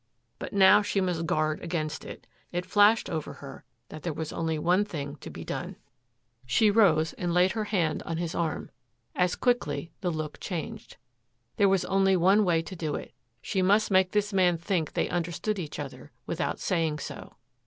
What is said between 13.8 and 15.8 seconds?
make this man think they understood each